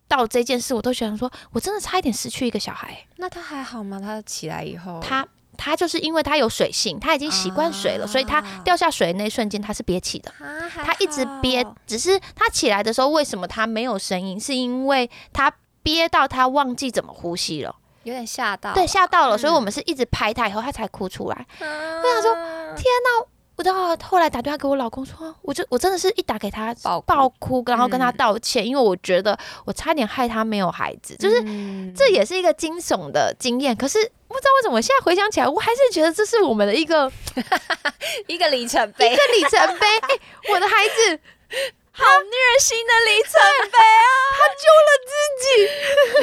[0.07, 3.05] 到这件事，我都想说，我真的差一点失去一个小孩。
[3.17, 3.99] 那他还好吗？
[3.99, 5.27] 他起来以后，他
[5.59, 10.33] 他就是因为他有水性，他已经习惯水了，所以他掉下水那一瞬间他是憋气的，
[10.73, 11.65] 他一直憋。
[11.85, 14.39] 只是他起来的时候，为什么他没有声音？
[14.39, 19.37] 是因为他憋到他忘记怎么呼吸了，有点吓到，对，吓到了。
[19.37, 21.45] 所以我们是一直拍他以后，他才哭出来。
[21.59, 22.33] 我想说，
[22.77, 23.25] 天哪！
[23.59, 26.73] 我到后来打电话给我老公说，我就我真的是一打给他
[27.05, 31.43] 爆哭，然后跟他道歉，因为我觉得我差点害他没有孩子，就是
[31.93, 33.75] 这也是一个惊悚的经验。
[33.75, 37.11] 可是不知道为什么，我现在回想起来，我还是觉得这是我们的一个
[38.27, 39.85] 一个里程碑，一个里程碑。
[40.53, 41.19] 我的孩子。
[41.99, 43.33] 好虐心的里程
[43.69, 44.07] 碑啊！
[44.39, 45.11] 他救了自
[45.43, 45.45] 己，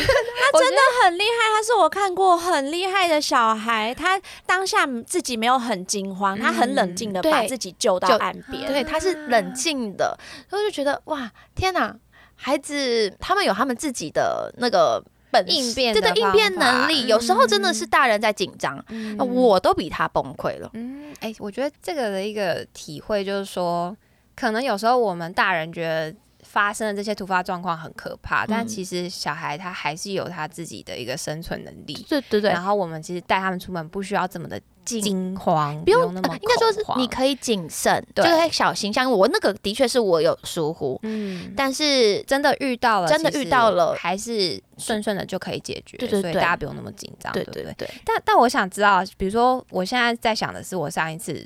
[0.41, 1.55] 他真的很厉害。
[1.55, 3.95] 他是我看过很厉害的小孩。
[3.95, 8.67] 他当下自己没有很惊慌，他很冷静的把自己救到岸边。
[8.67, 10.19] 对，他是冷静的。
[10.49, 11.95] 然后就觉得哇，天哪！
[12.35, 17.07] 孩子他们有他们自己的那个本应变，对的应变能力。
[17.07, 18.83] 有时候真的是大人在紧张，
[19.19, 20.71] 我都比他崩溃了。
[20.75, 23.95] 嗯，哎，我觉得这个的一个体会就是说。
[24.37, 31.95] 可能有时候我们大人觉得发生的这些突发状况很可怕，但其实小孩他还是有他自己的一个生存能力。
[32.09, 32.51] 对对对。
[32.51, 38.93] 然后我们其实带他们出门不需要这么的惊慌，不用那么应该说是你可以谨慎，对，小心。
[38.93, 45.97] 像我那个的确是我有疏忽，嗯，但是真的遇到了，真的遇到了，还是顺顺的就可以解决。
[45.97, 47.91] 对对对，大家不用那么紧张，对对对。
[48.05, 51.45] 但但我想知道，比如说我现在在想的是，我上一次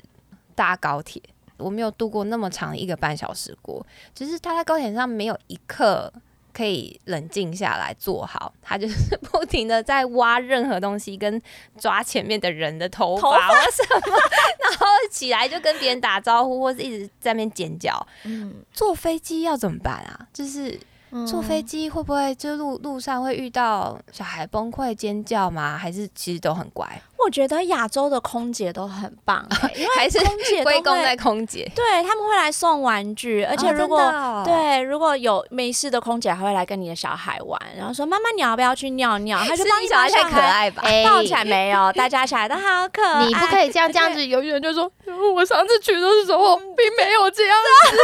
[0.53, 1.19] 搭高铁。
[1.61, 6.11] 我没有度过那么长的一个半小时过，只是他在高铁上没有一刻
[6.53, 11.41] 可以冷静下来坐好，他就是不停的在挖任何东西，跟
[11.77, 14.17] 抓前面的人的头发或什么，
[14.69, 18.05] 然后起来就跟别人打招呼，或是一直在那边尖叫。
[18.23, 20.27] 嗯，坐飞机要怎么办啊？
[20.33, 20.79] 就是。
[21.27, 25.77] 坐飞机会不会就路路上会遇到小孩崩溃尖叫吗？
[25.77, 26.87] 还是其实都很乖？
[27.23, 33.99] 我觉得亚洲的空姐都很棒，因为 还是空姐归功在空姐，对他们会来送玩具，而且如果
[34.45, 39.39] 对如果有没事的空姐还会来跟你的小孩玩，然后说妈妈你要不要去尿尿？
[39.39, 41.91] 他就帮小孩抱起来 没有？
[41.93, 44.91] 大家小孩都好可爱，你不可以这样这样 子，有人就说
[45.35, 47.57] 我上次去的时候并没有这样
[47.89, 47.97] 子，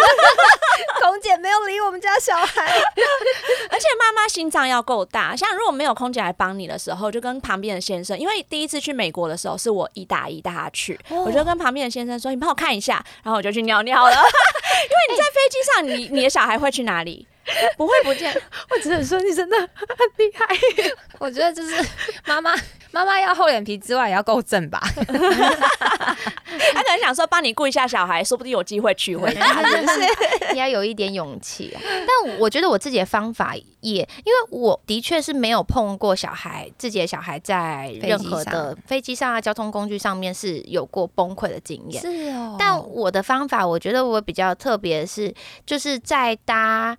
[1.01, 2.65] 空姐没有理我们家小孩。
[3.69, 14.11] 而且妈妈心脏要够大，像如果没有空姐来帮你的时候，就跟旁边的先生，因为第一次去美国的时候是我一打一带他去，我就跟旁边的先生说：“你帮我看一下。”然后我就去尿尿了。
[14.13, 17.27] 因为你在飞机上，你你的小孩会去哪里？
[17.77, 18.33] 不会不见。
[18.69, 19.67] 我只能说你真的很
[20.17, 20.45] 厉害。
[21.19, 21.85] 我觉得就是
[22.25, 22.53] 妈妈。
[22.91, 24.81] 妈妈要厚脸皮之外，也要够正吧？
[26.73, 30.55] 他可能想说帮你顾一下小孩，说不定有机会娶回家，是不是？
[30.55, 31.75] 要有一点勇气。
[31.81, 42.01] 但我觉得我自己的方法也，因为我的确是没有碰过小孩，自己的小孩在任何的飞机上啊、交通工具上面是有过崩溃的经验。
[42.01, 42.55] 是哦。
[42.57, 45.33] 但我的方法，我觉得我比较特别，是
[45.65, 46.97] 就是在搭。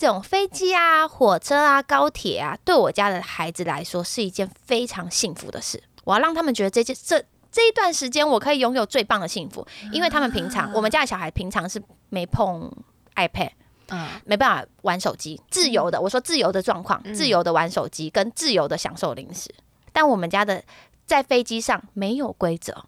[0.00, 5.82] 这种飞机啊、火车啊、高铁啊，对我家的孩子来说是一件非常幸福的事。
[6.04, 12.72] 我要让他们觉得这件这这一段时间我可以拥有最棒的幸福，因为他们平常我们家的小孩平常是没碰
[13.14, 13.50] iPad，
[13.88, 16.00] 嗯，没办法玩手机，自由的。
[16.00, 19.54] 我说自由的状况，自由的玩手机跟自由的享受零食。
[19.92, 20.64] 但我们家的
[21.04, 22.86] 在飞机上没有规则，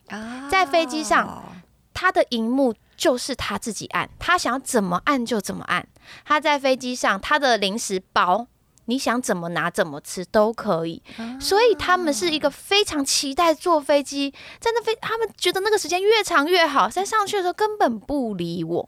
[0.50, 1.52] 在飞机上。
[1.94, 5.84] 他的荧幕就是他自己按，他想怎么按就怎么按。
[6.24, 8.46] 他在飞机上，他的零食包。
[8.86, 11.00] 你想怎么拿怎么吃都可以，
[11.40, 16.88] 所以他们是一个非常期待坐飞机，在那飞，他们觉得那个时间越长越好。
[16.88, 18.86] 在上去的时候根本不理我，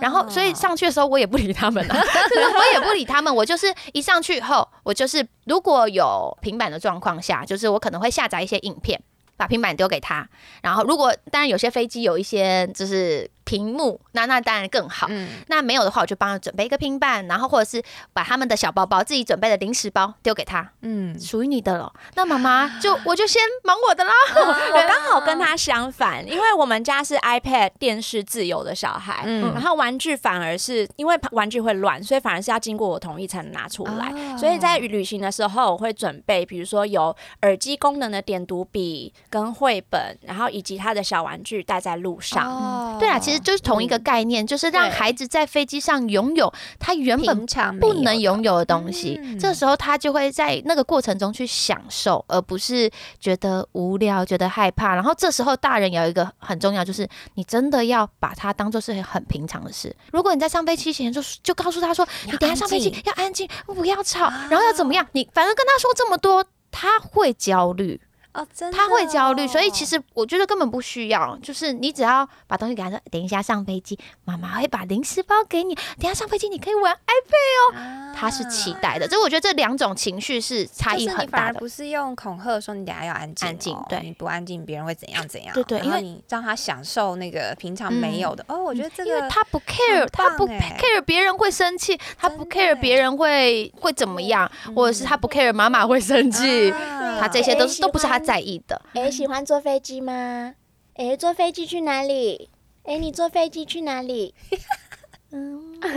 [0.00, 3.34] 然后所以上去的时候我也不理他们了， 我也不理他们。
[3.34, 9.02] 我就是一上去后，我就是如果有平板的状况下，就是我可能会下载一些影片，
[9.38, 10.28] 把平板丢给他。
[10.62, 13.28] 然后如果当然有些飞机有一些就是。
[13.52, 15.06] 屏幕，那那当然更好。
[15.48, 17.84] 那没有的话，我就帮他准备一个平板，然后或者是
[18.14, 20.66] 把他们的小包包、自己准备的零食包丢给他。
[20.80, 21.92] 嗯，属于你的了。
[22.14, 24.12] 那妈妈就 我就先忙我的啦。
[24.40, 34.10] 我刚好跟他相反，因为我们家是 iPad 电视自由的小孩，然后玩具反而是因为玩具会乱，所以反而是要经过我同意才能拿出来。
[34.38, 42.98] 所以在旅行的时候，我会准备，比如说有耳机功能的点读笔跟绘本，然后以及他的小玩具带在路上。
[42.98, 43.41] 对啊，其实。
[43.42, 47.46] 就是同一个概念，就是让孩子在飞机上拥有他原本
[47.80, 49.20] 不能拥有的东西。
[49.38, 54.94] 这时候他就会在那个过程中去享受，而不是觉得无聊、觉得害怕。
[54.94, 59.94] 然后这时候大人有一个很重要，就是你真的要把它当做是很平常的事。
[60.12, 68.00] 如果你在上飞机前就就告诉他说：“你等下上飞机要安静，不要吵，然后要怎么样？”你反正跟他说这么多，他会焦虑。
[68.34, 96.72] 哦，真的，他会焦虑，所以其实我觉得根本不需要，就是你只要把东西给他说，等一下上飞机，妈妈会把零食包给你，等下上飞机你可以玩 iPad 哦，他是期待的，所以我觉得这两种情绪是差异很大的，不是用恐吓说你等下要安静，安静，对，你不安静别人会怎样怎样，对对，因为你让他享受那个平常没有的，哦，我觉得这个因为他不 care，他不 care 别人会生气，他不 care 别人会会怎么样，或者是他不 care 妈妈会生气，
[97.20, 98.21] 他这些都是都不是他。
[98.24, 100.54] 在意的，哎，喜欢坐飞机吗？
[100.94, 102.50] 哎，坐飞机去哪里？
[102.84, 104.34] 哎，你坐飞机去哪里？
[105.34, 105.88] 嗯， 不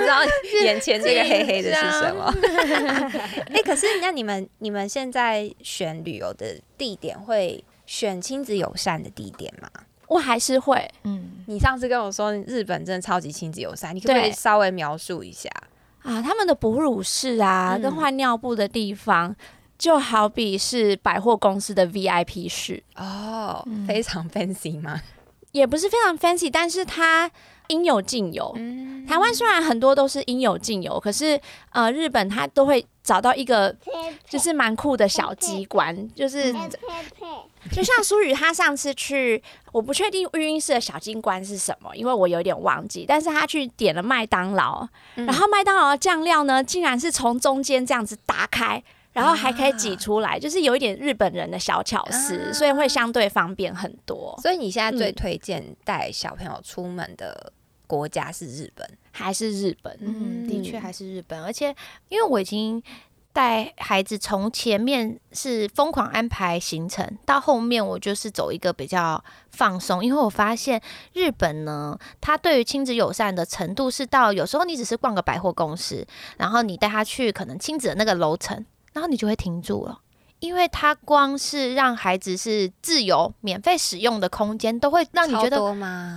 [0.00, 0.24] 知道
[0.62, 2.32] 眼前这个黑黑的是什么？
[3.52, 9.68] 哎， 可是那你们你们现在选旅游的地点会选亲子友善的地点吗？
[10.08, 10.90] 我还是会。
[11.02, 15.50] 嗯，你上次跟我说日本真的超级亲子友善，你可不可以稍微描述一下
[16.02, 16.22] 啊？
[16.22, 19.36] 他们的哺乳室啊，跟换尿布的地方。
[19.78, 25.00] 就好比是百货公司的 VIP 室哦，非常 fancy 吗？
[25.52, 27.30] 也不是非常 fancy，但是它
[27.68, 28.52] 应有尽有。
[29.06, 33.74] 台湾虽然很多都是应有尽有，可是呃，日本它都会找到一个
[34.28, 36.52] 就是蛮酷的小机关，就是
[37.70, 43.04] 就像苏雨他上次去，我不确定育婴室的小机关是什么，因为我有点忘记。
[43.06, 48.82] 但是他去点了麦当劳，然后麦当劳的酱料呢，竟然是从中间这样子打开。
[49.14, 54.38] 然后还可以挤出来，就是有一点日本人的小巧思，所以会相对方便很多。
[54.42, 57.52] 所以你现在最推荐带小朋友出门的
[57.86, 59.96] 国家是日本还是日本？
[60.00, 61.42] 嗯，的确还是日本。
[61.42, 61.74] 而且
[62.08, 62.82] 因为我已经
[63.32, 70.80] 带孩子从前面是疯狂安排行程，到后面我就是走一个比较放松，因为我发现
[71.12, 76.04] 日本呢，它对于亲子友善的程度是到有时候你只是逛个百货公司，
[76.36, 78.64] 然后你带他去可能亲子的那个楼层。
[78.94, 80.00] 然后你就会停住了，
[80.38, 85.58] 因为它光是让孩子是自由、免费使用的空间，都会让你觉得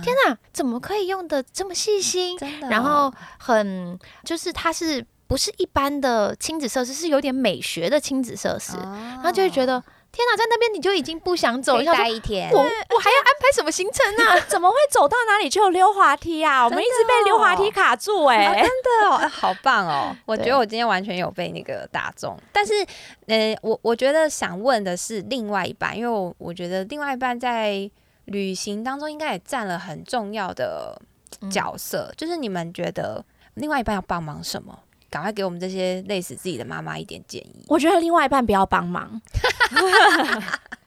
[0.02, 2.38] 天哪，怎么可以用的这么细心？
[2.70, 9.84] 然后很就是它是不是一般的亲子设施，是有点美学的亲子设施，然后就会觉得。
[10.18, 12.50] 天哪，在那边你就已经不想走，要待一天。
[12.50, 14.40] 我我还要安排什么行程呢？
[14.50, 16.64] 怎么会走到哪里就有溜滑梯啊？
[16.64, 20.16] 我们一直被溜滑梯卡住哎，真的哦，好棒哦！
[20.26, 22.36] 我觉得我今天完全有被那个打中。
[22.52, 22.84] 但是，
[23.28, 27.88] 呃，我我觉得想问的是另外一半，因为我我觉得另外一半在
[28.24, 31.00] 旅行当中应该也占了很重要的
[31.48, 32.12] 角色。
[32.16, 34.76] 就是你们觉得另外一半要帮忙什么？
[35.10, 37.64] 赶快给我们这些累死自己的妈妈一点建议。
[37.68, 39.20] 我觉得另外一半不要帮忙。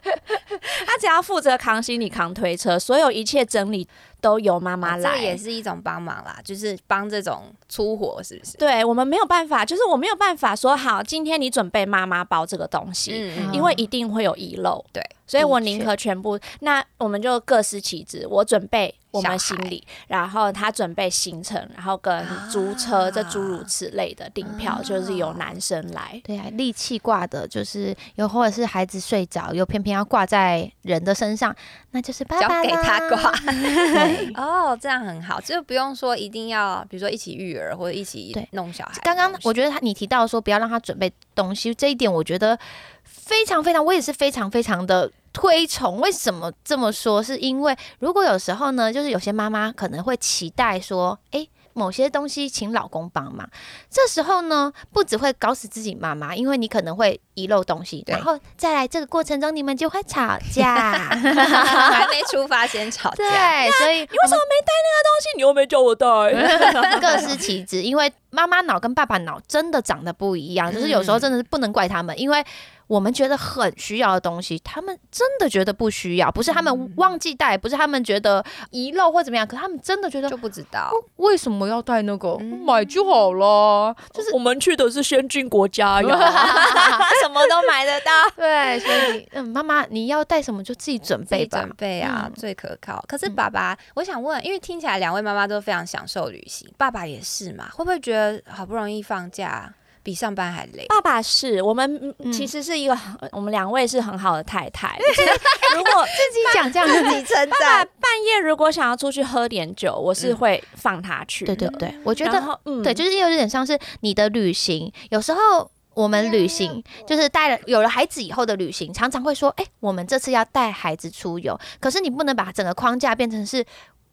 [0.04, 3.88] 他只要负责扛行李、扛推车，所有一切整理
[4.20, 8.58] 都由妈妈来，这也是一种帮忙啦，就是帮这种粗活，是不是？
[8.58, 18.96] 对我们没有办法，就是我没有办法说好，今天你准备妈妈包这个东西，因为一定会有遗漏，对，所以我宁可全部，那我们就各司其职，我准备。
[19.12, 26.19] 我们心里，然后他准备行程，然后跟租车，这诸如此类的订票，就是由男生来。
[26.24, 31.54] 对啊，力气挂的，就是又或者是孩子睡着，又偏偏要挂在人的身上，
[31.91, 33.34] 那就是交给他挂。
[34.36, 38.93] 哦，这样很好，就不用说一定要，比如说一起育儿或者一起弄小孩。
[39.04, 42.58] 刚刚我觉得他你提到说不要让他准备东西，这一点我觉得
[43.04, 45.12] 非常非常，我也是非常非常的。
[45.34, 46.00] 推崇。
[46.00, 47.21] 为什么这么说？
[47.21, 51.48] 是因为如果有时候呢，就是有些妈妈可能会期待说，哎。
[51.73, 53.50] 某些东西请老公帮忙，
[53.90, 65.29] 这时候呢，不只会搞死自己妈妈，因为你可能会遗漏东西，然后再来这个过程中你们就会吵架，还没出发先吵架，对，所以你为什么没带那个东西？
[65.38, 72.46] 你又没叫我带，各司其职，因为妈妈脑跟爸爸脑真的长得不一样，就是有时候真的是不能怪他们，因为。
[72.92, 83.96] 我们觉得很需要的东西，他们真的觉得不需要，不是他们忘记带，不是他们觉得遗漏或怎么样，可他们真的觉得就不知道为什么要带那个，买就好了。
[84.12, 88.12] 就是我们去的是先进国家， 什么都买得到。
[88.35, 93.02] 对，所以 嗯，妈妈你要带什么就自己准备吧，准备啊，最可靠。
[93.08, 97.69] 可是爸爸，我想问，因为听起来两位妈妈都非常享受旅行，爸爸也是嘛？
[97.71, 99.73] 会不会觉得好不容易放假？
[100.04, 100.85] 比上班还累。
[100.87, 102.97] 爸爸是我们其实是一个，
[103.31, 104.97] 我们两位是很好的太太。
[105.75, 111.45] 如果 自己讲这样自己称赞，半夜如果想要出去喝点酒，我是会放他去。
[111.45, 114.91] 对对对，我觉得，嗯对，就是有点像是你的旅行。
[115.10, 123.65] 有时候我们旅行就是带了有了孩子以后的旅行，常常会说，哎，我们这次要带孩子出游，可是你不能把整个框架变成是。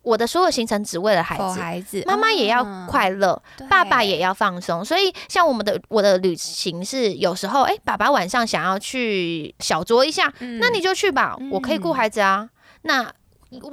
[0.09, 4.83] 我的所有行程只为了孩子，孩子，妈妈也要快乐，爸爸也要放松。
[4.83, 12.49] 所以，像我们的我的旅行是有时候，哎，爸爸晚上想要去小酌一下，那你就去吧，我可以顾孩子啊。
[12.83, 13.13] 那。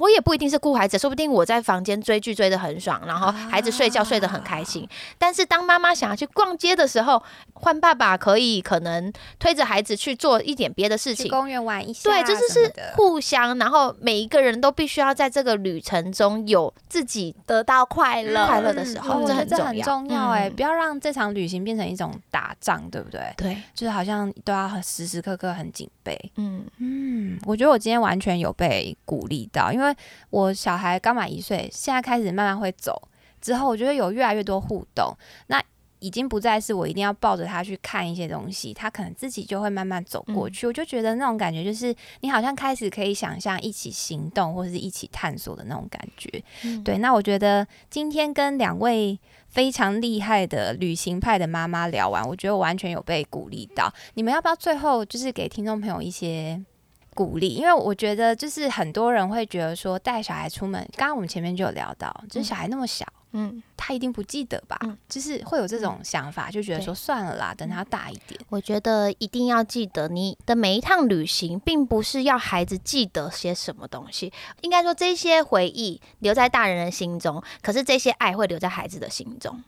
[0.00, 4.88] 我也不一定是顾孩子，说不定我在房间追剧追得很爽，然后孩子睡觉睡得很开心。
[5.18, 7.22] 但是当妈妈想要去逛街的时候，
[7.52, 12.08] 换爸爸可以可能推着孩子去做一点别的事情，公园玩一下。
[12.08, 23.20] 对，就是是互相，然后每一个人都必须要在这个旅程中有自己得到快乐快乐的时候，这很很重要哎，不要让这场旅行变成一种打仗，对不对？
[23.36, 26.18] 对，就是好像都要时时刻刻很警备。
[26.36, 29.65] 嗯嗯，我觉得我今天完全有被鼓励到。
[29.72, 29.94] 因为
[30.30, 33.08] 我小孩刚满一岁，现在开始慢慢会走，
[33.40, 35.62] 之后我觉得有越来越多互动，那
[35.98, 40.66] 已经不再是我一定要抱着他去看一些东西，他可能自己就会慢慢走过去。
[40.66, 46.30] 我就觉得那种感觉，就是你好像开始可以想象一起行动或者是一起探索的那种感觉。
[46.84, 53.90] 对，那我觉得今天跟两位非常厉害的旅行派的妈妈聊完，我觉得我完全有被鼓励到。
[54.14, 56.62] 你们要不要最后就是给听众朋友一些？
[57.16, 64.78] 鼓励，因为我觉得就是很多人会觉得说带小孩出门，刚刚我们前面就有聊到，就是小孩那么小，嗯，他一定不记得吧？
[65.08, 68.38] 就是会有这种想法，就觉得说算了啦，等他大一点。
[68.50, 79.64] 我觉得一定要记得，你的每一趟旅行，并不是要孩子记得些什么东西，应该说这些回忆留在大人的心中，可是这些爱会留在孩子的心中。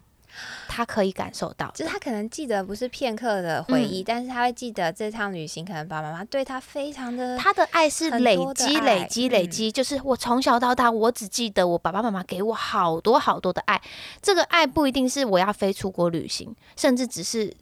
[0.69, 9.73] 他可以感受到，就是他可能记得不是片刻的回忆，但是他会记得这趟旅行，可能爸爸妈妈对他非常的，他的爱是累积、累积、累积。
[9.73, 13.81] 就是我从小到大，我只记得我爸爸妈妈给我好多好多的爱。
[14.23, 17.53] 这个爱不一定是我要飞出国旅行，甚至只是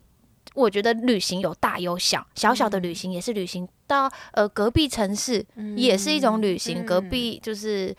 [0.54, 5.44] 我觉得旅行有大有小，小小的旅行也是旅行，到呃隔壁城市
[5.76, 7.96] 也是一种旅行，隔壁就是。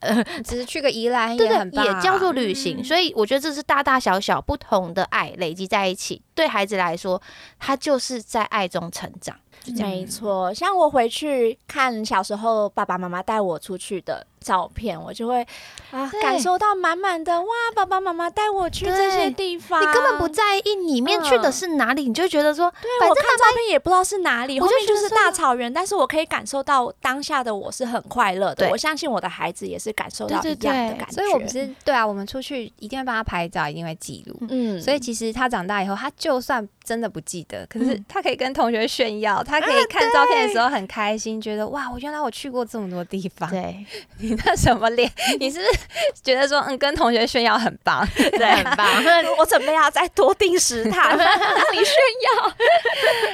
[0.00, 2.82] 呃，只是去个宜兰 对对，也叫做旅行。
[2.82, 7.20] 所以我觉得这是大大小小不同的爱累积在一起，对孩子来说，
[7.58, 9.36] 他就是在爱中成长。
[9.76, 14.26] 没错，像我回去看小时候爸爸妈妈带我出去的。
[14.42, 15.46] 照片我就会
[15.92, 17.46] 啊感受到满满的哇
[17.76, 28.68] 爸爸妈妈带我去这些地方，你根本不在意里面去的是哪里，你就觉得说，对我看照片也不知道是哪里，后面就是大草原，但是我可以感受到当下的我是很快乐的。
[28.70, 31.12] 我相信我的孩子也是感受到一样的感觉。
[31.12, 34.36] 所以我们是对啊，我们出去一定会帮他拍照，一定会记录。
[34.50, 43.48] 嗯，所以其实他长大以后，他就算真的不记得，可是他可以跟同学炫耀，他可以看照片的时候很开心，觉得哇，我原来我去过这么多地方。
[43.50, 43.84] 对。
[44.18, 45.10] 你那什么脸？
[45.38, 45.78] 你是是
[46.22, 48.86] 觉得说，嗯，跟同学炫耀很棒，对，很棒。
[49.38, 51.94] 我准备要再多订十趟，让你炫
[52.24, 52.52] 耀。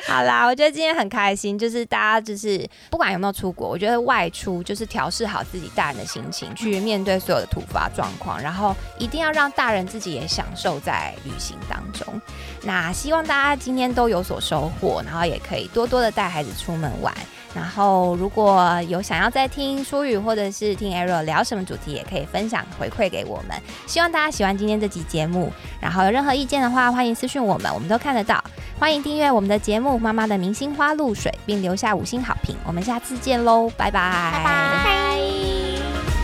[0.07, 12.21] 好啦，我觉得今天很开心，就是大家就是不管有没有出国，我觉得外出就是调试好自己大人的心情，去面对所有的突发状况，然后一定要让大人自己也享受在旅行当中。
[12.63, 17.15] 那希望大家今天都有所收获，然后也可以多多的带孩子出门玩。
[17.55, 23.57] 然后，如果有想要再听舒语或者是听 Ariel 聊什么主题，也可以分享回馈给我们。
[23.87, 25.51] 希望大家喜欢今天这集节目。
[25.81, 28.43] 然后有任何意见的话，欢迎私讯我们，我们都看得到。
[28.79, 32.55] 欢迎订阅我们的节目《妈妈的明星花露水》，并留下五星好评。
[32.65, 36.18] 我们下次见喽，拜拜，拜拜。